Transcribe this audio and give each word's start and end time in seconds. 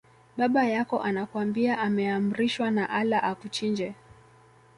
Baba 0.37 0.63
yako 0.63 0.99
anakwambia 1.03 1.77
ameamrishwa 1.79 2.71
na 2.71 2.89
Allah 2.89 3.23
akuchinje 3.23 3.93